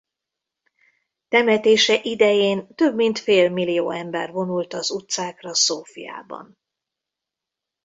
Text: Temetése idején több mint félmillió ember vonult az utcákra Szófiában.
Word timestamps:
Temetése 1.27 2.01
idején 2.03 2.75
több 2.75 2.95
mint 2.95 3.19
félmillió 3.19 3.89
ember 3.91 4.31
vonult 4.31 4.73
az 4.73 4.91
utcákra 4.91 5.53
Szófiában. 5.55 6.57